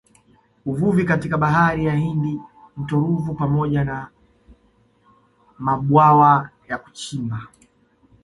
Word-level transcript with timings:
Uvuvi 0.65 1.03
katika 1.05 1.37
Bahari 1.37 1.85
ya 1.85 1.95
Hindi 1.95 2.39
mto 2.77 2.95
Ruvu 2.99 3.33
pamoja 3.33 3.83
na 3.83 4.09
mabwawa 5.57 6.49
ya 6.67 6.77
kuchimba 6.77 7.47